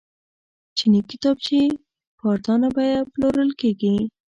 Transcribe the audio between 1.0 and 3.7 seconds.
کتابچې په ارزانه بیه پلورل